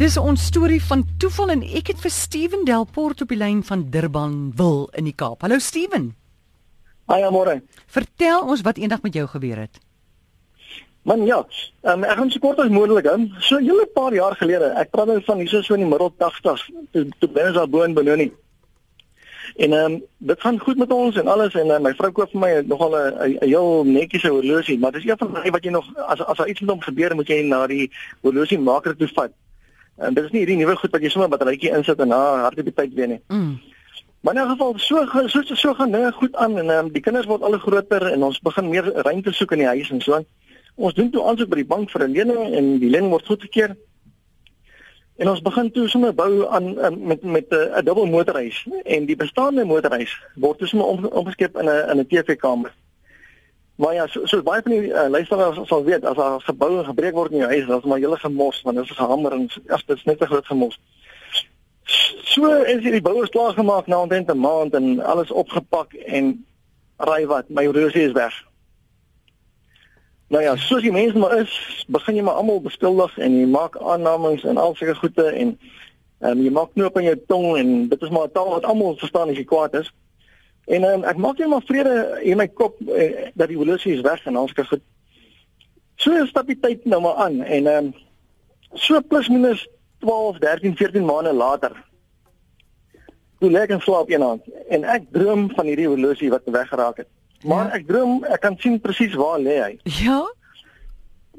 Dis 0.00 0.14
ons 0.16 0.40
storie 0.40 0.80
van 0.80 1.02
toeval 1.20 1.50
en 1.52 1.62
ek 1.76 1.90
het 1.92 1.98
vir 2.00 2.12
Steven 2.14 2.62
Delport 2.64 3.20
op 3.20 3.28
die 3.28 3.36
lyn 3.36 3.58
van 3.68 3.82
Durban 3.92 4.36
wil 4.56 4.86
in 4.96 5.04
die 5.04 5.12
Kaap. 5.12 5.42
Hallo 5.44 5.58
Steven. 5.60 6.06
Haai 7.12 7.26
môre. 7.28 7.58
Vertel 7.84 8.46
ons 8.48 8.62
wat 8.64 8.78
eendag 8.80 9.02
met 9.04 9.18
jou 9.18 9.26
gebeur 9.28 9.60
het. 9.60 9.76
Man 11.04 11.26
ja, 11.28 11.42
um, 11.84 12.06
ek 12.08 12.16
gaan 12.16 12.32
so 12.32 12.40
kort 12.40 12.62
as 12.64 12.72
moontlik 12.72 13.10
hou. 13.12 13.18
So 13.44 13.58
'n 13.58 13.68
hele 13.68 13.84
paar 13.92 14.16
jaar 14.16 14.36
gelede, 14.40 14.72
ek 14.80 14.88
praat 14.90 15.12
nou 15.12 15.20
van 15.26 15.38
hierso 15.44 15.60
so 15.60 15.74
in 15.74 15.84
die 15.84 15.90
middel 15.90 16.14
80s, 16.16 16.64
toe 16.92 17.04
toe 17.20 17.28
binne 17.28 17.52
daar 17.52 17.68
bo 17.68 17.82
in 17.82 17.92
Benoni. 17.94 18.32
En 19.56 19.72
ehm 19.72 19.92
um, 19.92 20.02
dit 20.18 20.40
gaan 20.40 20.58
goed 20.58 20.78
met 20.78 20.92
ons 20.92 21.16
en 21.16 21.28
alles 21.28 21.54
en 21.54 21.66
uh, 21.66 21.78
my 21.78 21.92
vrou 21.92 22.10
koop 22.10 22.30
vir 22.30 22.40
my 22.40 22.52
nogal 22.64 22.96
'n 22.96 23.36
heel 23.44 23.84
netjiese 23.84 24.32
horlosie, 24.32 24.78
maar 24.78 24.92
dis 24.92 25.04
een 25.04 25.18
van 25.18 25.32
daai 25.32 25.50
wat 25.50 25.64
jy 25.64 25.70
nog 25.70 25.84
as 25.96 26.24
as 26.24 26.36
daar 26.36 26.48
iets 26.48 26.60
met 26.60 26.70
hom 26.70 26.80
gebeur, 26.80 27.14
moet 27.14 27.28
jy 27.28 27.42
na 27.42 27.66
die 27.66 27.90
horlosiemaker 28.22 28.96
toe 28.96 29.08
vat. 29.08 29.32
En 30.00 30.14
dit 30.14 30.24
is 30.24 30.32
nie 30.32 30.40
hierdie 30.44 30.56
nuwe 30.56 30.76
goed 30.80 30.94
wat 30.96 31.02
jy 31.04 31.10
sommer 31.12 31.28
batterytjie 31.32 31.74
insit 31.76 32.00
en 32.00 32.08
na 32.08 32.50
tyd 32.56 32.94
weer 32.96 33.08
nie. 33.08 33.20
Mm. 33.28 33.60
Maar 34.20 34.34
in 34.34 34.40
'n 34.40 34.50
geval 34.50 34.74
so 34.78 35.04
so 35.28 35.42
so, 35.42 35.54
so 35.54 35.74
gaan 35.74 35.92
dinge 35.92 36.12
goed 36.12 36.36
aan 36.36 36.58
en 36.58 36.70
um, 36.70 36.92
die 36.92 37.02
kinders 37.02 37.26
word 37.26 37.42
al 37.42 37.58
groter 37.58 38.06
en 38.12 38.22
ons 38.22 38.40
begin 38.40 38.68
meer 38.68 38.84
ruimte 38.84 39.32
soek 39.32 39.52
in 39.52 39.58
die 39.58 39.66
huis 39.66 39.90
en 39.90 40.00
so. 40.00 40.24
Ons 40.74 40.94
doen 40.94 41.10
toe 41.10 41.24
aansoek 41.24 41.48
by 41.48 41.56
die 41.56 41.72
bank 41.72 41.90
vir 41.90 42.08
'n 42.08 42.12
lening 42.12 42.54
en 42.54 42.78
die 42.78 42.90
lening 42.90 43.10
word 43.10 43.26
goedgekeur. 43.26 43.76
En 45.16 45.28
ons 45.28 45.42
begin 45.42 45.70
toe 45.70 45.88
sommer 45.88 46.14
bou 46.14 46.46
aan 46.48 46.74
met 47.06 47.22
met 47.22 47.46
'n 47.50 47.84
dubbel 47.84 48.06
motorhuis 48.06 48.66
en 48.84 49.06
die 49.06 49.16
bestaande 49.16 49.64
motorhuis 49.64 50.12
word 50.34 50.58
toe 50.58 50.66
sommer 50.66 50.86
om, 50.86 51.04
omgeskep 51.04 51.56
in 51.56 51.68
'n 51.68 51.90
in 51.90 51.98
'n 51.98 52.06
TV-kamer. 52.06 52.72
Maar 53.80 53.94
ja, 53.94 54.06
so, 54.06 54.26
so 54.26 54.42
baie 54.42 54.60
van 54.62 54.72
die 54.74 54.88
uh, 54.92 55.06
luisteraars 55.08 55.58
sal 55.64 55.84
weet 55.84 56.04
as 56.04 56.16
daar 56.16 56.40
gebou 56.44 56.84
gebreek 56.84 57.14
word 57.16 57.32
in 57.32 57.40
jou 57.40 57.48
huis, 57.48 57.66
dan 57.66 57.78
is 57.78 57.86
maar 57.88 57.98
hele 57.98 58.16
gemos 58.20 58.58
want 58.62 58.76
dit 58.76 58.84
is 58.84 58.90
'n 58.90 58.98
gehamer 58.98 59.32
en 59.32 59.46
as 59.66 59.84
dit 59.86 60.04
net 60.04 60.20
'n 60.20 60.26
groot 60.26 60.46
gemos. 60.46 60.80
So 62.32 62.52
is 62.72 62.82
hierdie 62.84 63.00
bouers 63.00 63.30
klaar 63.30 63.52
gemaak 63.52 63.86
na 63.86 64.02
omtrent 64.02 64.28
'n 64.28 64.38
maand 64.38 64.74
en 64.74 65.00
alles 65.00 65.30
opgepak 65.30 65.94
en 65.94 66.46
raai 66.96 67.26
wat, 67.26 67.48
my 67.48 67.64
horlosie 67.64 68.02
is 68.02 68.12
weg. 68.12 68.34
Nou 70.28 70.42
ja, 70.42 70.56
soos 70.56 70.82
die 70.82 70.92
mense 70.92 71.18
maar 71.18 71.38
is, 71.38 71.84
begin 71.88 72.14
jy 72.14 72.22
maar 72.22 72.34
almal 72.34 72.60
beskuldig 72.60 73.18
en 73.18 73.38
jy 73.38 73.46
maak 73.46 73.78
aannames 73.78 74.44
en 74.44 74.56
al 74.56 74.74
sulke 74.74 74.94
goede 74.94 75.24
en 75.24 75.58
um, 76.20 76.42
jy 76.42 76.50
maak 76.50 76.72
knoop 76.74 76.98
in 76.98 77.04
jou 77.04 77.16
tong 77.26 77.56
en 77.56 77.88
dit 77.88 78.02
is 78.02 78.10
maar 78.10 78.28
'n 78.28 78.32
taal 78.32 78.50
wat 78.50 78.64
almal 78.64 78.96
verstaan 78.96 79.28
as 79.28 79.36
jy 79.36 79.44
kwaad 79.44 79.74
is. 79.74 79.92
En 80.70 80.86
um, 80.86 81.04
ek 81.08 81.18
maak 81.18 81.40
net 81.42 81.50
maar 81.50 81.66
vrede 81.66 81.94
in 82.22 82.38
my 82.38 82.46
kop 82.48 82.78
eh, 82.94 83.30
dat 83.34 83.50
die 83.50 83.58
horlosie 83.58 83.96
is 83.96 84.04
weg 84.06 84.22
en 84.30 84.38
ons 84.38 84.54
kan 84.54 84.68
goed. 84.70 84.82
So 86.00 86.14
stap 86.30 86.46
die 86.48 86.58
tyd 86.62 86.86
nou 86.88 87.00
maar 87.02 87.18
aan 87.26 87.42
en 87.42 87.66
ehm 87.66 87.90
um, 87.90 87.92
so 88.78 89.00
plus 89.02 89.28
minus 89.28 89.66
12, 90.04 90.38
13, 90.38 90.76
14 90.78 91.04
maande 91.04 91.32
later. 91.34 91.74
Toe 93.40 93.50
lê 93.50 93.64
ek 93.66 93.74
in 93.74 93.82
slaap 93.82 94.12
eendag 94.12 94.46
en 94.70 94.86
ek 94.94 95.10
droom 95.16 95.48
van 95.56 95.66
hierdie 95.66 95.88
horlosie 95.90 96.30
wat 96.30 96.46
weggeraak 96.46 97.02
het. 97.02 97.10
Maar 97.42 97.66
ja. 97.66 97.80
ek 97.80 97.88
droom, 97.88 98.20
ek 98.30 98.44
kan 98.44 98.56
sien 98.62 98.78
presies 98.80 99.16
waar 99.18 99.40
lê 99.42 99.58
hy. 99.58 99.72
Ja. 99.98 100.22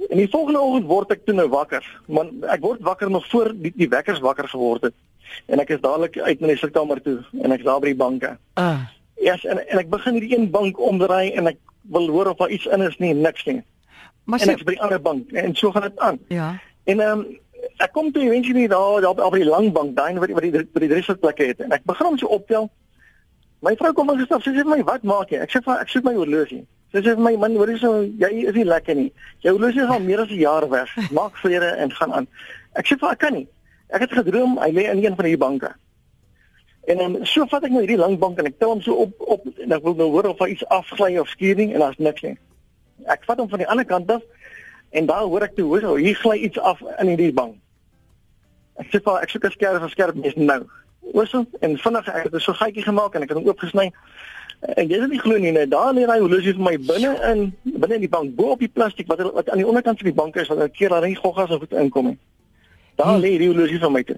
En 0.10 0.18
die 0.18 0.30
volgende 0.30 0.60
oggend 0.60 0.90
word 0.92 1.14
ek 1.16 1.24
toe 1.26 1.38
nou 1.38 1.48
wakker. 1.54 1.86
Man, 2.12 2.34
ek 2.52 2.64
word 2.66 2.84
wakker 2.84 3.10
nog 3.10 3.28
voor 3.32 3.54
die, 3.56 3.72
die 3.78 3.90
wekkers 3.90 4.20
wakker 4.20 4.50
geword 4.52 4.90
het. 4.90 4.98
En 5.48 5.62
ek 5.64 5.78
is 5.78 5.84
dadelik 5.84 6.18
uit 6.20 6.42
my 6.44 6.58
sitkamer 6.60 7.00
toe 7.06 7.22
en 7.40 7.54
ek 7.56 7.64
is 7.64 7.70
daar 7.70 7.80
by 7.80 7.94
die 7.94 8.04
banke. 8.04 8.36
Ah. 8.60 8.74
Uh. 8.74 8.82
Ja, 9.22 9.36
yes, 9.36 9.46
en 9.46 9.60
en 9.68 9.78
ek 9.78 9.90
begin 9.90 10.18
hierdie 10.18 10.38
een 10.38 10.50
bank 10.50 10.80
omdraai 10.82 11.32
en 11.38 11.52
ek 11.52 11.60
wil 11.94 12.10
hoor 12.10 12.32
of 12.32 12.40
daar 12.40 12.50
iets 12.50 12.66
in 12.66 12.82
is 12.82 12.98
nie, 12.98 13.14
niks 13.14 13.46
nie. 13.46 13.62
Maar 14.26 14.42
en 14.42 14.50
ek 14.54 14.62
is 14.62 14.66
by 14.66 14.76
die 14.76 14.82
ander 14.82 15.02
bank 15.02 15.32
en 15.38 15.56
so 15.56 15.72
gaan 15.72 15.86
dit 15.86 16.00
aan. 16.00 16.20
Ja. 16.34 16.52
En 16.90 17.00
ehm 17.00 17.20
um, 17.20 17.40
ek 17.86 17.92
kom 17.94 18.12
toe 18.12 18.24
eventually 18.24 18.68
daar 18.68 19.02
daar 19.02 19.22
op 19.26 19.34
die 19.38 19.46
lang 19.46 19.72
bank 19.74 19.96
daai 19.96 20.14
die 20.14 20.34
waar 20.34 20.42
die, 20.48 20.66
die 20.74 20.90
drie 20.90 21.04
sitplekke 21.06 21.52
het 21.52 21.62
en 21.62 21.74
ek 21.78 21.86
begin 21.86 22.14
om 22.14 22.18
so 22.18 22.34
optel. 22.34 22.70
My 23.62 23.76
vrou 23.78 23.94
kom 23.94 24.10
sê 24.10 24.26
sy 24.26 24.40
sê 24.42 24.54
vir 24.58 24.70
my, 24.70 24.84
"Wat 24.84 25.04
maak 25.04 25.30
jy?" 25.30 25.42
Ek 25.42 25.52
sê 25.54 25.62
vir 25.64 25.82
ek 25.82 25.90
soek 25.90 26.04
my 26.04 26.16
horlosie. 26.16 26.66
Sy 26.92 26.98
sê 26.98 27.14
vir 27.16 27.22
my, 27.22 27.36
"Man, 27.38 27.56
hoor 27.56 27.70
jy 27.70 27.78
so, 27.78 28.02
jy 28.02 28.48
is 28.50 28.56
nie 28.56 28.66
lekker 28.66 28.96
nie. 28.96 29.12
Jou 29.42 29.54
horlosie 29.54 29.84
is 29.84 29.90
al 29.90 30.00
meer 30.00 30.22
as 30.22 30.30
'n 30.30 30.42
jaar 30.42 30.70
weg. 30.70 30.90
Maak 31.12 31.38
vrede 31.38 31.78
en 31.78 31.92
gaan 31.92 32.14
aan." 32.14 32.28
Ek 32.76 32.86
sê 32.88 32.98
vir 32.98 33.12
ek 33.12 33.20
kan 33.20 33.34
nie. 33.34 33.48
Ek 33.90 34.02
het 34.02 34.12
gedroom 34.12 34.58
hy 34.58 34.72
lê 34.72 34.90
in 34.90 35.04
een 35.04 35.16
van 35.16 35.26
hierdie 35.26 35.38
banke. 35.38 35.72
En 36.86 36.98
dan 36.98 37.18
so 37.30 37.46
vat 37.46 37.64
ek 37.64 37.74
nou 37.74 37.84
hierdie 37.84 38.00
lang 38.00 38.18
bank 38.20 38.40
en 38.42 38.50
ek 38.50 38.58
tel 38.58 38.74
hom 38.74 38.82
so 38.82 39.06
op 39.06 39.26
op 39.36 39.46
en 39.46 39.74
ek 39.76 39.84
wil 39.86 39.98
nou 40.00 40.10
hoor 40.16 40.32
of 40.32 40.40
hy 40.42 40.52
iets 40.56 40.66
afgly 40.74 41.18
of 41.22 41.30
skuuring 41.30 41.74
en 41.74 41.84
daar's 41.84 42.00
niks 42.02 42.24
nie. 42.26 42.38
Ek 43.06 43.26
vat 43.30 43.42
hom 43.42 43.50
van 43.50 43.62
die 43.62 43.70
ander 43.70 43.86
kant 43.86 44.10
af 44.12 44.24
en 44.90 45.06
daar 45.06 45.28
hoor 45.30 45.46
ek 45.46 45.56
toe 45.56 45.68
hoor 45.70 45.98
hier 45.98 46.18
gly 46.18 46.40
iets 46.48 46.60
af 46.60 46.82
in 46.98 47.14
hierdie 47.14 47.34
bank. 47.34 47.56
Ek 48.82 48.90
sê 48.90 49.02
vir 49.04 49.22
ek 49.22 49.30
soek 49.30 49.46
'n 49.46 49.52
skerp 49.58 49.90
skerp 49.94 50.16
mes 50.16 50.36
nou 50.36 50.62
oorsel 51.14 51.46
en 51.60 51.78
vinnig 51.78 52.08
ek 52.08 52.30
het 52.32 52.42
so 52.42 52.54
gaatjie 52.54 52.84
gemaak 52.84 53.16
en 53.16 53.24
ek 53.24 53.30
het 53.30 53.38
hom 53.38 53.48
oopgesny. 53.48 53.92
En 54.62 54.90
jy 54.90 54.98
sal 54.98 55.10
nie 55.10 55.20
glo 55.20 55.38
nie, 55.38 55.52
net 55.52 55.70
daar 55.70 55.94
lê 55.94 56.06
hy 56.06 56.20
horlosie 56.20 56.54
vir 56.54 56.66
my 56.66 56.76
binne 56.78 57.14
in 57.30 57.56
binne 57.66 57.96
in 57.96 58.06
die 58.06 58.10
bank 58.10 58.36
bo 58.36 58.52
op 58.54 58.60
die 58.60 58.70
plastiek 58.70 59.08
wat 59.08 59.22
wat 59.34 59.50
aan 59.50 59.62
die 59.62 59.68
onderkant 59.68 60.02
van 60.02 60.10
die 60.10 60.20
bank 60.22 60.36
is 60.36 60.48
wat 60.48 60.60
'n 60.60 60.72
keer 60.72 60.90
daar 60.90 61.06
nie 61.06 61.16
goggas 61.16 61.50
of 61.50 61.60
goed 61.60 61.74
inkom 61.74 62.06
nie. 62.08 62.18
Daar 63.02 63.16
hmm. 63.16 63.22
lê 63.24 63.38
die 63.42 63.50
horlosie 63.50 63.80
vir 63.82 63.92
my 63.92 64.04
toe. 64.06 64.18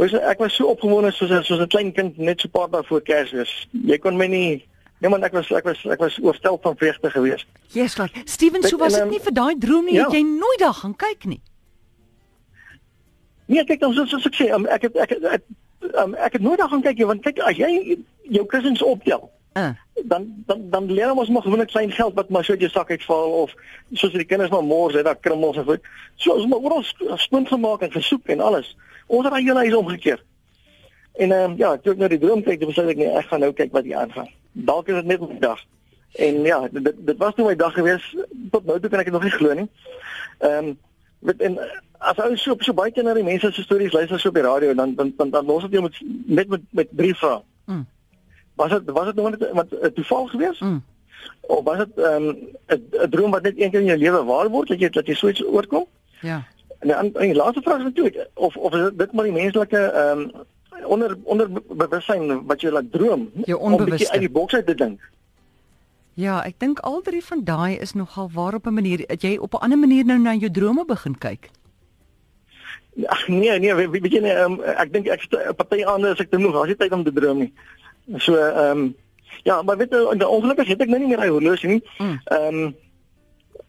Oorsel 0.00 0.22
ek 0.32 0.40
was 0.40 0.56
so 0.56 0.72
opgewonde 0.72 1.12
soos 1.12 1.32
soos 1.46 1.60
'n 1.60 1.68
klein 1.68 1.92
kind 1.92 2.18
net 2.18 2.40
so 2.40 2.48
paar 2.48 2.70
dae 2.72 2.84
voor 2.88 3.02
Kersfees. 3.04 3.52
Jy 3.72 3.98
kon 3.98 4.16
my 4.16 4.26
nie 4.26 4.62
Nee 5.02 5.10
man, 5.10 5.24
ek 5.26 5.32
was 5.34 5.50
ek 5.50 5.64
was 5.66 5.80
ek 5.90 5.98
was 5.98 6.16
oorstel 6.22 6.58
van 6.62 6.76
vreugde 6.78 7.10
geweest. 7.10 7.46
Jesus, 7.74 7.98
like, 7.98 8.20
Steven, 8.24 8.62
so 8.62 8.78
was 8.78 8.94
dit 8.94 9.10
nie 9.10 9.18
vir 9.20 9.34
daai 9.34 9.58
droom 9.58 9.84
nie, 9.84 9.96
ja. 9.98 10.04
het 10.06 10.14
jy 10.14 10.22
nooit 10.22 10.60
daar 10.62 10.76
gaan 10.78 10.94
kyk 10.96 11.26
nie. 11.26 11.40
Nee, 13.50 13.64
kyk 13.66 13.80
dan 13.82 13.96
soos 13.98 14.26
ek 14.30 14.38
sê, 14.38 14.46
um, 14.54 14.66
ek 14.70 14.86
het 14.86 14.96
ek 15.02 15.16
het, 15.16 15.24
ek, 15.24 15.42
um, 15.98 16.14
ek 16.14 16.38
het 16.38 16.46
nooit 16.46 16.62
daar 16.62 16.70
gaan 16.70 16.84
kyk 16.86 17.02
nie 17.02 17.08
want 17.10 17.24
kyk 17.26 17.42
as 17.42 17.58
jy 17.58 17.98
jou 18.30 18.46
kussings 18.46 18.84
optel 18.86 19.26
uh. 19.54 19.70
dan 20.04 20.44
dan 20.46 20.70
dan 20.70 20.92
leer 20.92 21.12
ons 21.12 21.28
maar 21.28 21.42
gewoonlik 21.42 21.68
klein 21.68 21.92
geld 21.92 22.14
wat 22.14 22.28
maar 22.28 22.44
so 22.44 22.52
uit 22.52 22.60
jou 22.60 22.70
sak 22.70 22.90
uitval 22.90 23.30
of 23.30 23.54
soos 23.92 24.12
die 24.12 24.24
kinders 24.24 24.50
maar 24.50 24.64
mors 24.64 24.94
het 24.94 25.04
daar 25.04 25.16
krummels 25.16 25.56
en 25.56 25.64
goed. 25.64 25.80
So 26.14 26.32
ons 26.32 26.46
maar 26.46 26.58
oral 26.58 26.84
spint 27.16 27.48
gemaak 27.48 27.80
en 27.80 27.92
gesoek 27.92 28.26
en 28.26 28.40
alles. 28.40 28.76
Ons 29.06 29.24
het 29.24 29.32
aan 29.32 29.44
julle 29.44 29.64
huis 29.66 29.74
omgekeer. 29.74 30.22
En 31.12 31.32
ehm 31.32 31.50
um, 31.50 31.56
ja 31.58 31.76
toe 31.76 31.92
ek 31.92 31.98
nou 31.98 32.08
die 32.08 32.18
droom 32.18 32.42
kyk 32.42 32.60
dan 32.60 32.68
besluit 32.68 32.94
ek 32.94 32.96
nee 32.96 33.12
ek 33.12 33.28
gaan 33.28 33.40
nou 33.40 33.52
kyk 33.52 33.72
wat 33.72 33.84
hier 33.84 33.96
aangaan. 33.96 34.28
Dalk 34.52 34.88
is 34.88 34.94
dit 34.94 35.04
net 35.04 35.20
'n 35.20 35.38
dag. 35.40 35.60
En 36.12 36.42
ja 36.42 36.68
dit 36.70 36.92
dit 36.96 37.16
was 37.18 37.34
nou 37.34 37.48
my 37.48 37.56
dag 37.56 37.74
gewees. 37.74 38.16
Tot 38.50 38.64
nou 38.64 38.80
toe 38.80 38.90
kan 38.90 38.98
ek 38.98 39.10
dit 39.10 39.14
nog 39.14 39.22
nie 39.22 39.36
glo 39.38 39.54
nie. 39.54 39.68
Ehm 40.38 40.68
um, 40.68 40.78
met 41.18 41.40
en 41.40 41.58
as 41.98 42.18
ou 42.18 42.36
so 42.36 42.56
so 42.58 42.74
baie 42.74 42.90
keer 42.90 43.04
na 43.04 43.14
die 43.14 43.26
mense 43.26 43.52
se 43.52 43.62
stories 43.62 43.92
luister 43.92 44.20
so 44.20 44.28
op 44.28 44.34
die 44.34 44.42
radio 44.42 44.74
dan 44.74 44.94
dan 44.94 45.12
dan, 45.16 45.30
dan 45.30 45.46
los 45.46 45.62
dit 45.62 45.72
jou 45.72 45.82
met 45.82 46.00
met 46.26 46.48
met, 46.48 46.62
met 46.70 46.88
drie 46.90 47.14
vrae. 47.14 47.42
Mm. 47.64 47.86
Was 48.54 48.70
dit 48.70 48.90
was 48.90 49.04
dit 49.04 49.14
nog 49.14 49.30
net 49.30 49.52
wat 49.52 49.66
'n 49.70 49.92
toeval 49.92 50.26
gewees? 50.26 50.58
Mm. 50.60 50.82
Of 51.40 51.64
was 51.64 51.78
dit 51.78 51.96
'n 51.96 52.00
um, 52.00 52.36
'n 52.66 53.10
droom 53.10 53.30
wat 53.30 53.42
net 53.42 53.60
een 53.60 53.70
keer 53.70 53.80
in 53.80 53.86
jou 53.86 53.98
lewe 53.98 54.24
waar 54.24 54.48
word 54.48 54.68
dat 54.68 54.80
jy 54.80 54.88
dat 54.88 55.06
jy 55.06 55.14
so 55.14 55.28
iets 55.28 55.44
oorkom? 55.44 55.86
Ja. 56.20 56.44
En 56.78 56.88
dan 56.88 57.14
en 57.14 57.26
die 57.26 57.34
laaste 57.34 57.62
vraag 57.62 57.78
is 57.78 57.84
natuurlik 57.84 58.28
of 58.34 58.56
of 58.56 58.74
is 58.74 58.90
dit 58.94 59.12
maar 59.12 59.24
die 59.24 59.32
menslike 59.32 59.78
ehm 59.78 60.18
um, 60.18 60.30
onder 60.84 61.18
onder 61.24 61.48
bewussyn 61.68 62.46
wat 62.46 62.60
jy 62.60 62.70
laat 62.70 62.92
droom 62.92 63.30
om 63.58 63.72
'n 63.72 63.84
bietjie 63.84 64.10
uit 64.10 64.20
die 64.20 64.30
boks 64.30 64.54
uit 64.54 64.66
te 64.66 64.74
dink. 64.74 65.00
Ja, 66.14 66.44
ek 66.44 66.58
dink 66.60 66.78
al 66.78 67.00
drie 67.00 67.24
van 67.24 67.44
daai 67.44 67.78
is 67.80 67.92
nogal 67.92 68.30
waar 68.32 68.54
op 68.54 68.66
'n 68.66 68.74
manier 68.74 69.06
dat 69.06 69.22
jy 69.22 69.36
op 69.36 69.54
'n 69.54 69.62
ander 69.64 69.78
manier 69.78 70.04
nou 70.04 70.18
na 70.18 70.34
jou 70.34 70.50
drome 70.50 70.84
begin 70.84 71.18
kyk. 71.18 71.50
Ag 73.06 73.28
nee, 73.28 73.58
nee, 73.58 73.74
weet, 73.74 73.90
weet 73.90 74.12
jy 74.12 74.20
nie, 74.20 74.34
um, 74.36 74.60
ek 74.60 74.92
dink 74.92 75.06
ek 75.06 75.28
party 75.56 75.84
ander 75.84 76.12
as 76.12 76.20
ek 76.20 76.30
te 76.30 76.38
moeg, 76.38 76.54
as 76.62 76.68
jy 76.68 76.74
tyd 76.74 76.92
om 76.92 77.04
te 77.04 77.12
droom 77.12 77.38
nie. 77.38 77.52
So 78.18 78.36
ehm 78.36 78.78
um, 78.78 78.94
ja, 79.42 79.62
maar 79.62 79.76
weet 79.76 79.90
jy, 79.90 80.24
ongelukkig 80.24 80.68
het 80.68 80.80
ek 80.80 80.88
nou 80.88 81.00
nie 81.02 81.08
meer 81.08 81.20
hy 81.20 81.28
horlosie 81.28 81.68
nie. 81.68 81.82
Hmm. 81.98 82.18
Ehm 82.24 82.62
um, 82.62 82.74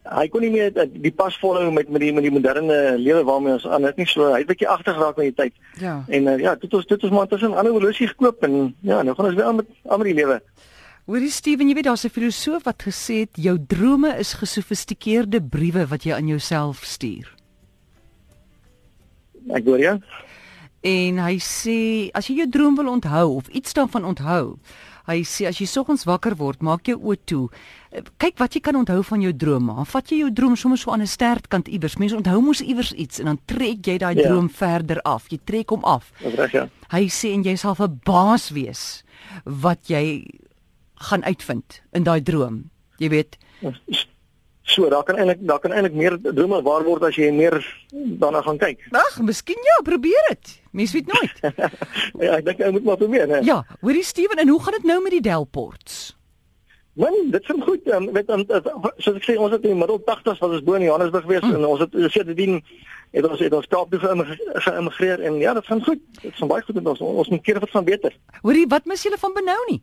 hy 0.04 0.26
kon 0.28 0.44
nie 0.44 0.52
meer 0.52 0.74
eh, 0.76 0.88
die 0.92 1.14
pas 1.16 1.36
volhou 1.40 1.70
met 1.72 1.90
met 1.90 2.02
die 2.04 2.12
met 2.14 2.26
die 2.26 2.34
moderne 2.34 2.98
lewe 3.00 3.24
waarmee 3.24 3.56
ons 3.56 3.68
aan 3.68 3.88
het 3.88 3.98
nie 3.98 4.08
so 4.10 4.34
hy 4.34 4.42
het 4.42 4.50
bietjie 4.50 4.68
agtergeraak 4.68 5.18
met 5.18 5.32
die 5.32 5.38
tyd. 5.38 5.54
Ja. 5.80 6.04
En 6.08 6.28
uh, 6.28 6.38
ja, 6.42 6.56
dit 6.60 6.74
ons 6.74 6.86
dit 6.86 7.04
ons 7.04 7.14
maar 7.14 7.28
tussen 7.28 7.52
'n 7.52 7.58
ander 7.58 7.72
horlosie 7.72 8.08
gekoop 8.08 8.44
en 8.44 8.76
ja, 8.82 9.02
nou 9.02 9.16
gaan 9.16 9.26
ons 9.26 9.36
weer 9.36 9.46
aan 9.46 9.56
met 9.56 9.68
aan 9.88 9.98
met 10.04 10.08
die 10.12 10.20
lewe. 10.20 10.42
Hoorie 11.06 11.30
Steven, 11.30 11.68
jy 11.68 11.74
weet 11.76 11.84
daar's 11.84 12.06
'n 12.06 12.10
filosoof 12.10 12.64
wat 12.64 12.84
gesê 12.84 13.24
het 13.24 13.36
jou 13.36 13.58
drome 13.68 14.18
is 14.18 14.34
gesofistikeerde 14.34 15.42
briewe 15.42 15.88
wat 15.88 16.04
jy 16.04 16.14
aan 16.14 16.28
jouself 16.28 16.84
stuur. 16.84 17.36
Ek 19.52 19.66
hoor 19.66 19.80
jou. 19.80 20.00
En 20.84 21.20
hy 21.24 21.38
sê 21.40 21.78
as 22.12 22.28
jy 22.28 22.42
jou 22.42 22.50
droom 22.52 22.76
wil 22.76 22.90
onthou 22.92 23.38
of 23.38 23.48
iets 23.56 23.72
daarvan 23.78 24.04
onthou, 24.04 24.58
hy 25.08 25.22
sê 25.28 25.48
as 25.48 25.62
jy 25.62 25.68
soggens 25.68 26.04
wakker 26.08 26.36
word, 26.40 26.60
maak 26.60 26.90
jou 26.92 26.98
oë 27.00 27.20
toe. 27.28 27.46
Kyk 28.20 28.42
wat 28.42 28.58
jy 28.58 28.62
kan 28.66 28.76
onthou 28.76 29.00
van 29.08 29.24
jou 29.24 29.32
drome. 29.32 29.78
Dan 29.80 29.88
vat 29.88 30.12
jy 30.12 30.20
jou 30.26 30.32
droom 30.36 30.58
sommer 30.60 30.80
so 30.80 30.92
aan 30.92 31.02
'n 31.02 31.08
stertkant 31.08 31.68
iewers. 31.68 31.96
Mense 31.98 32.16
onthou 32.16 32.42
mos 32.42 32.62
iewers 32.62 32.92
iets 32.94 33.20
en 33.20 33.26
dan 33.26 33.40
trek 33.46 33.88
jy 33.88 33.98
daai 33.98 34.16
ja. 34.16 34.28
droom 34.28 34.50
verder 34.50 35.00
af. 35.04 35.30
Jy 35.30 35.40
trek 35.46 35.70
hom 35.70 35.84
af. 35.84 36.12
Reg 36.20 36.52
ja. 36.52 36.68
Hy 36.92 37.08
sê 37.08 37.34
en 37.34 37.44
jy 37.44 37.56
sal 37.56 37.76
verbaas 37.76 38.50
wees 38.52 39.04
wat 39.46 39.88
jy 39.88 40.28
gaan 40.96 41.24
uitvind 41.24 41.82
in 41.94 42.04
daai 42.04 42.22
droom. 42.22 42.70
Jy 42.98 43.10
weet. 43.10 43.38
So, 44.64 44.88
daar 44.90 45.04
kan 45.04 45.18
eintlik 45.20 45.42
daar 45.44 45.60
kan 45.60 45.72
eintlik 45.76 45.94
meer 45.94 46.18
drome 46.22 46.62
waar 46.64 46.84
word 46.88 47.04
as 47.04 47.18
jy 47.20 47.32
meer 47.36 47.58
daarna 47.92 48.42
gaan 48.42 48.58
kyk. 48.58 48.86
Ag, 48.96 49.20
miskien 49.22 49.60
ja, 49.60 49.82
probeer 49.84 50.28
dit. 50.30 50.54
Mens 50.72 50.94
weet 50.96 51.12
nooit. 51.12 51.40
ja, 52.26 52.38
ek 52.38 52.46
dink 52.48 52.64
jy 52.64 52.72
moet 52.72 52.88
maar 52.88 52.98
probeer, 53.02 53.28
né? 53.28 53.42
Ja, 53.44 53.60
hoorie 53.82 54.04
Steven, 54.08 54.40
en 54.40 54.48
hoe 54.48 54.62
gaan 54.64 54.80
dit 54.80 54.88
nou 54.88 55.02
met 55.04 55.18
die 55.18 55.22
Delports? 55.28 56.16
Man, 56.94 57.14
dit 57.34 57.42
is 57.42 57.64
goed. 57.66 57.88
Um, 57.92 58.12
weet 58.14 58.28
dan 58.28 58.46
soos 59.02 59.16
ek 59.18 59.24
sê, 59.26 59.36
ons 59.36 59.52
het 59.52 59.64
in 59.66 59.74
die 59.74 59.80
middel 59.80 60.00
80s 60.06 60.40
was 60.40 60.60
ons 60.60 60.66
bo 60.66 60.78
in 60.78 60.86
Johannesburg 60.88 61.26
gewees 61.26 61.44
hmm. 61.44 61.56
en 61.58 61.66
ons 61.66 61.82
het 61.84 61.96
sedertdien 62.14 62.60
het 63.14 63.28
ons 63.28 63.42
het 63.42 63.54
ons 63.54 63.70
Kaap 63.70 63.92
toe 63.92 64.00
geïmmigreer 64.02 65.22
en 65.28 65.40
ja, 65.42 65.54
dit 65.58 65.66
gaan 65.66 65.82
goed. 65.86 66.02
Dit 66.22 66.38
gaan 66.38 66.52
baie 66.52 66.64
goed 66.66 66.78
met 66.80 66.94
ons. 66.94 67.02
Ons 67.04 67.34
moet 67.34 67.44
keer 67.46 67.60
wat 67.62 67.74
van 67.74 67.86
beter. 67.88 68.16
Hoorie, 68.42 68.68
wat 68.70 68.88
mis 68.90 69.04
julle 69.06 69.20
van 69.22 69.36
Benou 69.36 69.58
nie? 69.70 69.82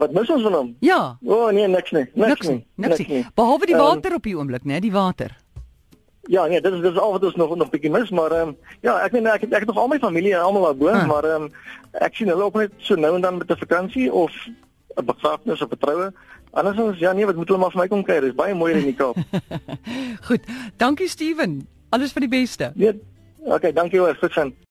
Wat 0.00 0.14
mis 0.16 0.30
ons 0.32 0.42
van 0.46 0.54
hom? 0.56 0.68
Ja. 0.80 1.00
O 1.26 1.34
oh, 1.36 1.48
nee, 1.52 1.68
niks 1.68 1.92
nie. 1.92 2.06
Niks, 2.14 2.28
niks 2.28 2.48
nie. 2.48 2.60
Niks 2.80 3.02
nie. 3.02 3.08
nie. 3.08 3.24
Behalwe 3.36 3.68
die 3.68 3.76
ehm, 3.76 3.84
water 3.84 4.14
um, 4.14 4.20
op 4.20 4.28
die 4.28 4.36
oomblik, 4.38 4.64
né, 4.64 4.78
die 4.80 4.92
water. 4.94 5.34
Ja, 6.32 6.46
nee, 6.46 6.60
dit 6.60 6.72
is 6.72 6.80
dis 6.84 7.00
al 7.00 7.12
wat 7.16 7.24
ons 7.28 7.36
nog 7.36 7.52
nog 7.56 7.72
bietjie 7.72 7.90
mis, 7.92 8.12
maar 8.14 8.32
ehm 8.32 8.52
um, 8.52 8.56
ja, 8.86 8.94
ek 9.04 9.12
weet 9.16 9.28
ek, 9.28 9.44
ek 9.48 9.52
ek 9.58 9.66
het 9.66 9.72
nog 9.72 9.80
al 9.82 9.90
my 9.92 9.98
familie 10.00 10.32
en 10.36 10.46
almal 10.46 10.68
daar 10.70 10.78
bo, 10.80 10.88
ah. 10.88 11.04
maar 11.08 11.28
ehm 11.28 11.48
um, 11.48 11.52
ek 12.06 12.16
sien 12.16 12.32
hulle 12.32 12.48
ook 12.48 12.56
net 12.60 12.72
so 12.86 12.96
nou 12.96 13.12
en 13.18 13.26
dan 13.26 13.38
met 13.42 13.52
'n 13.52 13.60
vakansie 13.64 14.08
of 14.12 14.32
'n 14.96 15.04
begrafnis 15.04 15.62
of 15.62 15.72
'n 15.72 15.80
troue. 15.84 16.08
Anders 16.50 16.78
ons 16.78 16.98
ja 16.98 17.12
nee, 17.12 17.26
wat 17.26 17.36
moet 17.36 17.48
hulle 17.48 17.60
maar 17.60 17.70
vir 17.70 17.80
my 17.80 17.88
kom 17.88 18.04
kuier? 18.04 18.20
Dis 18.20 18.34
baie 18.34 18.54
mooi 18.54 18.72
in 18.74 18.88
die 18.88 18.96
Kaap. 18.96 19.16
Goed. 20.28 20.48
Dankie 20.76 21.08
Steven. 21.08 21.66
Alles 21.90 22.12
vir 22.12 22.20
die 22.20 22.32
beste. 22.40 22.72
Nee. 22.74 23.00
Okay, 23.44 23.72
dankie 23.72 24.00
hoor. 24.00 24.16
Goed 24.20 24.32
gaan. 24.32 24.54